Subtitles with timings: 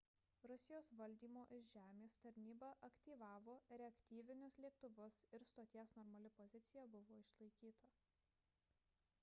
[0.49, 7.93] rusijos valdymo iš žemės tarnyba aktyvavo reaktyvinius lėktuvus ir stoties normali pozicija buvo išlaikyta